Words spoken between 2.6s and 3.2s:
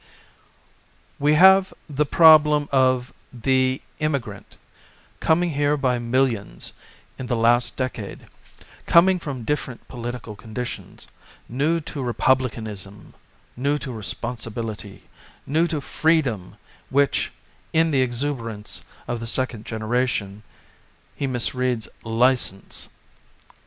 of